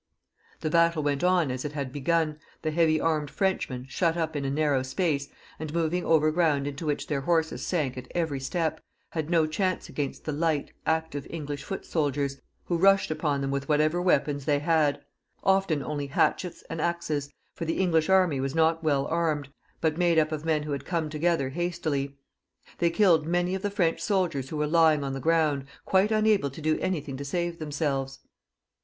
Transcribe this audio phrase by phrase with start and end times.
[0.61, 4.43] The battle went on as it had begun, the heavy armed Frenchmen, shut up in
[4.45, 8.81] a narrow space, and moving over ground into which their horses sank at every step,
[9.11, 13.69] had no chance against the light, active, EngUsh foot soldiers, who rushed upon them with
[13.69, 14.99] whatever weapons they had;
[15.43, 19.49] often only hatchets and axes, for the English army was not well armed,
[19.81, 22.17] but made up of men who had come together hastily.
[22.79, 26.49] They kiQed many of the French soldiers who were lying on the ground, quite unable
[26.49, 28.17] to do any thing to save themselves.